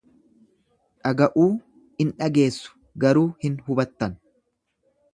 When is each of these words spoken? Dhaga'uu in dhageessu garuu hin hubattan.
Dhaga'uu 1.07 1.45
in 2.05 2.15
dhageessu 2.23 2.75
garuu 3.07 3.27
hin 3.47 3.63
hubattan. 3.69 4.21